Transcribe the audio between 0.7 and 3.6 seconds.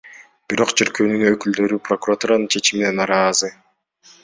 чиркөөнүн өкүлдөрү прокуратуранын чечимине нааразы.